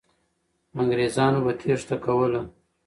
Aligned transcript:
انګریزان 0.79 1.33
به 1.43 1.51
تېښته 1.59 1.95
کوله. 2.03 2.41